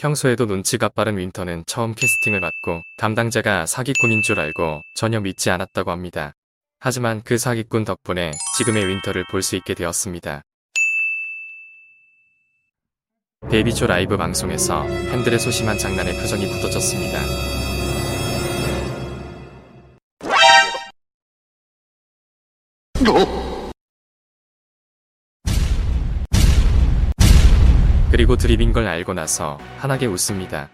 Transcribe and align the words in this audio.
평소에도 0.00 0.46
눈치가 0.46 0.88
빠른 0.88 1.18
윈터는 1.18 1.64
처음 1.66 1.94
캐스팅을 1.94 2.40
받고 2.40 2.80
담당자가 2.96 3.66
사기꾼인 3.66 4.22
줄 4.22 4.40
알고 4.40 4.80
전혀 4.94 5.20
믿지 5.20 5.50
않았다고 5.50 5.90
합니다. 5.90 6.32
하지만 6.78 7.20
그 7.22 7.36
사기꾼 7.36 7.84
덕분에 7.84 8.30
지금의 8.56 8.86
윈터를 8.88 9.26
볼 9.30 9.42
수 9.42 9.56
있게 9.56 9.74
되었습니다. 9.74 10.40
데뷔 13.50 13.74
초 13.74 13.86
라이브 13.86 14.16
방송에서 14.16 14.86
팬들의 14.86 15.38
소심한 15.38 15.76
장난에 15.76 16.12
표정이 16.18 16.46
굳어졌습니다. 16.46 17.20
그리고 28.10 28.36
드립인 28.36 28.72
걸 28.72 28.86
알고 28.86 29.14
나서 29.14 29.58
환하게 29.78 30.06
웃습니다. 30.06 30.68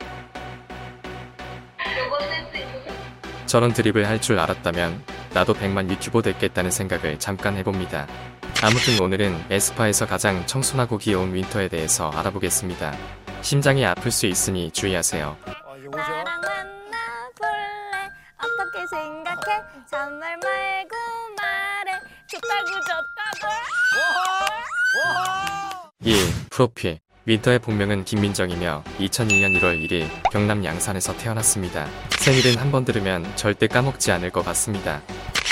저런 3.47 3.73
드립을 3.73 4.09
할 4.09 4.21
줄 4.21 4.39
알았다면 4.39 5.03
나도 5.35 5.55
100만 5.55 5.91
유튜버 5.91 6.23
됐겠다는 6.23 6.71
생각을 6.71 7.19
잠깐 7.19 7.57
해봅니다. 7.57 8.07
아무튼 8.63 8.99
오늘은 9.03 9.45
에스파에서 9.51 10.07
가장 10.07 10.45
청순하고 10.47 10.97
귀여운 10.99 11.35
윈터에 11.35 11.69
대해서 11.69 12.11
알아보겠습니다. 12.11 12.95
심장이 13.43 13.85
아플 13.85 14.11
수 14.11 14.27
있으니 14.27 14.71
주의하세요. 14.71 15.37
아? 15.45 15.51
나랑 15.95 16.25
만나볼래 16.41 18.09
어떻게 18.39 18.87
생각해 18.89 19.63
잔말 19.91 20.37
말고 20.43 20.97
말해 21.37 21.93
좋다고 22.29 22.71
좋다고 22.81 23.53
1. 26.03 26.17
프로필 26.51 26.99
윈터의 27.27 27.59
본명은 27.59 28.05
김민정이며 28.05 28.85
2001년 29.01 29.61
1월 29.61 29.85
1일 29.85 30.09
경남 30.31 30.65
양산에서 30.65 31.17
태어났습니다. 31.17 31.89
생일은 32.21 32.57
한 32.57 32.71
번 32.71 32.85
들으면 32.85 33.25
절대 33.35 33.67
까먹지 33.67 34.13
않을 34.13 34.31
것 34.31 34.45
같습니다. 34.45 35.03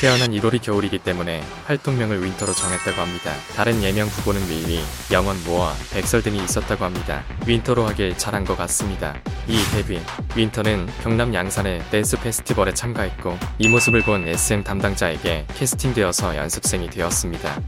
태어난 0.01 0.31
1월이 0.31 0.63
겨울이기 0.63 0.99
때문에 0.99 1.43
활동명을 1.67 2.23
윈터로 2.25 2.53
정했다고 2.53 3.01
합니다. 3.01 3.33
다른 3.57 3.83
예명 3.83 4.09
후보는 4.09 4.41
윌리, 4.49 4.81
영원 5.11 5.37
모아, 5.45 5.75
백설 5.93 6.23
등이 6.23 6.45
있었다고 6.45 6.85
합니다. 6.85 7.25
윈터로 7.47 7.87
하길 7.89 8.17
잘한 8.19 8.45
것 8.45 8.57
같습니다. 8.57 9.17
2. 9.49 9.57
데뷔 9.73 10.01
윈터는 10.37 10.89
경남 11.03 11.35
양산의 11.35 11.83
댄스 11.91 12.21
페스티벌에 12.21 12.73
참가했고 12.75 13.37
이 13.59 13.69
모습을 13.69 14.03
본 14.03 14.29
SM 14.29 14.63
담당자에게 14.63 15.47
캐스팅되어서 15.57 16.37
연습생이 16.37 16.89
되었습니다. 16.91 17.61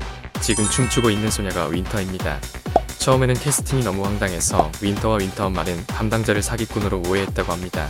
지금 0.42 0.68
춤추고 0.70 1.10
있는 1.10 1.28
소녀가 1.30 1.66
윈터입니다. 1.66 2.38
처음에는 3.06 3.36
캐스팅이 3.36 3.84
너무 3.84 4.04
황당해서 4.04 4.72
윈터와 4.82 5.18
윈터 5.18 5.46
엄마는 5.46 5.86
담당자를 5.86 6.42
사기꾼으로 6.42 7.04
오해했다고 7.06 7.52
합니다. 7.52 7.88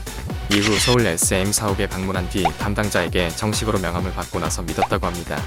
이후 0.52 0.78
서울 0.78 1.06
SM 1.06 1.52
사옥에 1.52 1.86
방문한 1.86 2.28
뒤 2.28 2.42
담당자에게 2.42 3.30
정식으로 3.30 3.78
명함을 3.78 4.12
받고 4.12 4.38
나서 4.40 4.60
믿었다고 4.60 5.06
합니다. 5.06 5.40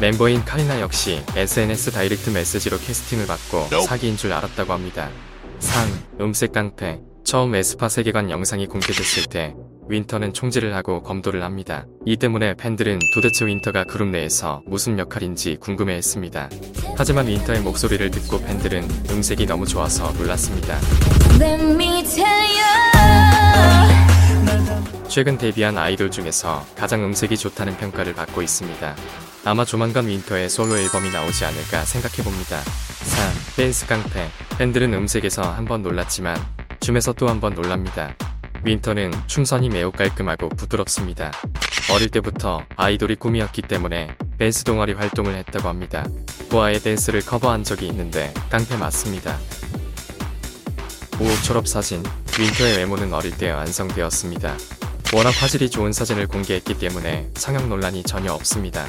멤버인 0.00 0.44
카리나 0.44 0.80
역시 0.80 1.22
SNS 1.36 1.92
다이렉트 1.92 2.30
메시지로 2.30 2.78
캐스팅을 2.78 3.28
받고 3.28 3.68
사기인 3.86 4.16
줄 4.16 4.32
알았다고 4.32 4.72
합니다. 4.72 5.08
3. 5.60 5.88
음색 6.20 6.50
깡패 6.50 6.98
처음 7.22 7.54
에스파 7.54 7.88
세계관 7.88 8.28
영상이 8.28 8.66
공개됐을 8.66 9.26
때 9.26 9.54
윈터는 9.92 10.32
총질을 10.32 10.74
하고 10.74 11.02
검도를 11.02 11.42
합니다. 11.42 11.86
이 12.06 12.16
때문에 12.16 12.54
팬들은 12.54 12.98
도대체 13.14 13.44
윈터가 13.46 13.84
그룹 13.84 14.08
내에서 14.08 14.62
무슨 14.66 14.98
역할인지 14.98 15.58
궁금해했습니다. 15.60 16.48
하지만 16.96 17.26
윈터의 17.28 17.60
목소리를 17.60 18.10
듣고 18.10 18.40
팬들은 18.42 18.82
음색이 19.10 19.46
너무 19.46 19.66
좋아서 19.66 20.10
놀랐습니다. 20.12 20.78
Let 21.40 21.62
me 21.62 22.02
tell 22.04 22.26
you 22.26 22.72
최근 25.08 25.36
데뷔한 25.36 25.76
아이돌 25.76 26.10
중에서 26.10 26.64
가장 26.74 27.04
음색이 27.04 27.36
좋다는 27.36 27.76
평가를 27.76 28.14
받고 28.14 28.40
있습니다. 28.40 28.96
아마 29.44 29.64
조만간 29.66 30.06
윈터의 30.08 30.48
솔로 30.48 30.78
앨범이 30.78 31.10
나오지 31.10 31.44
않을까 31.44 31.84
생각해봅니다. 31.84 32.60
3. 32.60 33.32
댄스 33.56 33.86
깡패 33.86 34.28
팬들은 34.56 34.94
음색에서 34.94 35.42
한 35.42 35.66
번 35.66 35.82
놀랐지만 35.82 36.36
춤에서 36.80 37.12
또 37.12 37.26
한 37.28 37.40
번 37.40 37.54
놀랍니다. 37.54 38.14
윈터는 38.64 39.12
춤선이 39.26 39.70
매우 39.70 39.90
깔끔하고 39.90 40.48
부드럽습니다. 40.50 41.32
어릴 41.92 42.08
때부터 42.08 42.64
아이돌이 42.76 43.16
꿈이었기 43.16 43.62
때문에 43.62 44.16
댄스 44.38 44.62
동아리 44.62 44.92
활동을 44.92 45.34
했다고 45.34 45.68
합니다. 45.68 46.06
보아의 46.48 46.80
댄스를 46.80 47.22
커버한 47.22 47.64
적이 47.64 47.88
있는데 47.88 48.32
깡패 48.50 48.76
맞습니다. 48.76 49.36
5. 51.18 51.42
졸업 51.44 51.66
사진 51.66 52.02
윈터의 52.38 52.78
외모는 52.78 53.12
어릴 53.12 53.36
때 53.36 53.50
완성되었습니다. 53.50 54.56
워낙 55.14 55.30
화질이 55.30 55.68
좋은 55.68 55.92
사진을 55.92 56.28
공개했기 56.28 56.78
때문에 56.78 57.30
성형 57.34 57.68
논란이 57.68 58.04
전혀 58.04 58.32
없습니다. 58.32 58.86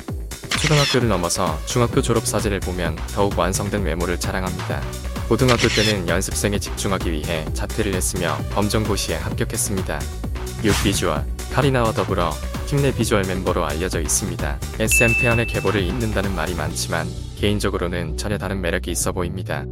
초등학교를 0.63 1.09
넘어서 1.09 1.59
중학교 1.65 2.01
졸업 2.01 2.25
사진을 2.25 2.61
보면 2.61 2.95
더욱 3.13 3.37
완성된 3.37 3.83
외모를 3.83 4.17
자랑합니다. 4.17 4.81
고등학교 5.27 5.67
때는 5.67 6.07
연습생에 6.07 6.57
집중하기 6.57 7.11
위해 7.11 7.43
자퇴를 7.53 7.93
했으며 7.93 8.37
검정고시에 8.53 9.17
합격했습니다. 9.17 9.99
6. 10.63 10.83
비주얼 10.83 11.25
카리나와 11.51 11.91
더불어 11.91 12.31
팀내 12.67 12.95
비주얼 12.95 13.23
멤버로 13.27 13.65
알려져 13.65 13.99
있습니다. 13.99 14.57
SM 14.79 15.19
태연의 15.19 15.47
계보를 15.47 15.81
잇는다는 15.81 16.33
말이 16.33 16.55
많지만 16.55 17.07
개인적으로는 17.37 18.15
전혀 18.15 18.37
다른 18.37 18.61
매력이 18.61 18.89
있어 18.89 19.11
보입니다. 19.11 19.65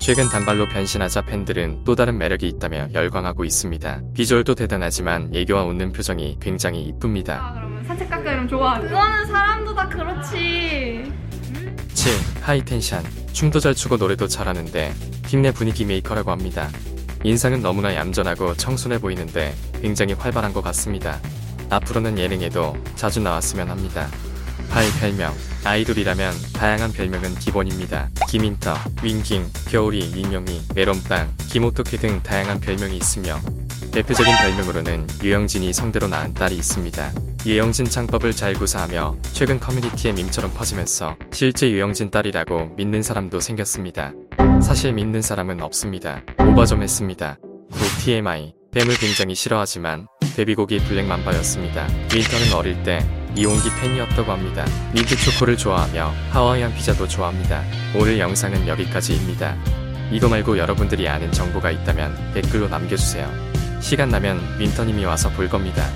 최근 0.00 0.30
단발로 0.30 0.68
변신하자 0.68 1.26
팬들은 1.26 1.84
또 1.84 1.94
다른 1.94 2.16
매력이 2.16 2.48
있다며 2.48 2.88
열광하고 2.94 3.44
있습니다. 3.44 4.00
비주얼도 4.14 4.54
대단하지만 4.54 5.30
애교와 5.34 5.64
웃는 5.64 5.92
표정이 5.92 6.38
굉장히 6.40 6.84
이쁩니다. 6.84 7.34
아, 7.34 7.54
그러면 7.54 7.84
산책 7.84 8.08
가까 8.08 8.30
이러면 8.30 8.48
좋아. 8.48 8.80
그거는 8.80 9.26
사람 9.26 9.57
그렇지. 9.88 11.12
7. 11.94 12.12
high 12.42 12.64
tension 12.64 13.04
춤도 13.32 13.60
잘 13.60 13.74
추고 13.74 13.96
노래도 13.96 14.26
잘하는데 14.28 14.94
팀내 15.26 15.52
분위기 15.52 15.84
메이커라고 15.84 16.30
합니다. 16.30 16.68
인상은 17.24 17.60
너무나 17.60 17.94
얌전하고 17.94 18.54
청순해 18.56 18.98
보이는데 18.98 19.54
굉장히 19.80 20.14
활발한 20.14 20.52
것 20.52 20.62
같습니다. 20.62 21.20
앞으로는 21.70 22.18
예능에도 22.18 22.76
자주 22.96 23.20
나왔으면 23.20 23.70
합니다. 23.70 24.08
8. 24.70 24.84
별명 25.00 25.34
아이돌이라면 25.64 26.32
다양한 26.52 26.92
별명은 26.92 27.34
기본입니다. 27.36 28.10
김인터, 28.28 28.74
윙킹, 29.02 29.50
겨울이, 29.68 29.98
인용이, 29.98 30.62
메론빵, 30.74 31.34
김호토케 31.48 31.96
등 31.98 32.22
다양한 32.22 32.60
별명이 32.60 32.96
있으며 32.96 33.40
대표적인 33.92 34.32
별명으로는 34.36 35.06
유영진이 35.22 35.72
성대로 35.72 36.08
낳은 36.08 36.34
딸이 36.34 36.54
있습니다. 36.56 37.12
유영진 37.46 37.86
창법을 37.86 38.32
잘 38.32 38.52
구사하며 38.52 39.16
최근 39.32 39.60
커뮤니티에 39.60 40.12
밈처럼 40.12 40.52
퍼지면서 40.52 41.16
실제 41.32 41.70
유영진 41.70 42.10
딸이라고 42.10 42.74
믿는 42.76 43.02
사람도 43.02 43.40
생겼습니다. 43.40 44.12
사실 44.60 44.92
믿는 44.92 45.22
사람은 45.22 45.62
없습니다. 45.62 46.22
오바 46.38 46.66
좀 46.66 46.82
했습니다. 46.82 47.38
9. 47.70 47.78
TMI 48.04 48.54
뱀을 48.72 48.96
굉장히 48.98 49.34
싫어하지만 49.34 50.08
데뷔곡이 50.36 50.80
블랙맘바였습니다. 50.80 51.86
윈터는 52.12 52.52
어릴 52.54 52.82
때 52.82 53.06
이용기 53.36 53.70
팬이었다고 53.80 54.32
합니다. 54.32 54.66
민트 54.92 55.16
초코를 55.16 55.56
좋아하며 55.56 56.12
하와이안 56.30 56.74
피자도 56.74 57.06
좋아합니다. 57.06 57.62
오늘 57.94 58.18
영상은 58.18 58.66
여기까지입니다. 58.66 59.56
이거 60.10 60.28
말고 60.28 60.58
여러분들이 60.58 61.08
아는 61.08 61.30
정보가 61.32 61.70
있다면 61.70 62.32
댓글로 62.34 62.68
남겨주세요. 62.68 63.30
시간 63.80 64.08
나면 64.08 64.40
윈터님이 64.58 65.04
와서 65.04 65.30
볼 65.30 65.48
겁니다. 65.48 65.86